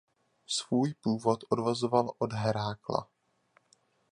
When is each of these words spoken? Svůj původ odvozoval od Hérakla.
Svůj 0.47 0.93
původ 0.93 1.43
odvozoval 1.49 2.11
od 2.19 2.33
Hérakla. 2.33 3.07